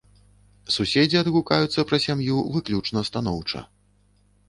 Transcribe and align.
Суседзі 0.75 1.19
адгукаюцца 1.21 1.87
пра 1.91 2.01
сям'ю 2.09 2.37
выключна 2.59 3.07
станоўча. 3.13 3.59